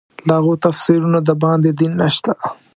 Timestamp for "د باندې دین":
1.27-1.91